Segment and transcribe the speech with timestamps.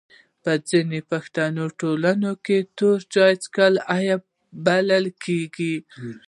[0.43, 4.21] په ځینو پښتني ټولنو کي توري چای چیښل عیب
[4.65, 5.75] بلل کیږي.